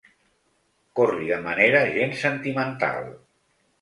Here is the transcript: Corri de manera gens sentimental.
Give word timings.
Corri 0.99 1.29
de 1.33 1.39
manera 1.49 1.83
gens 1.97 2.25
sentimental. 2.25 3.09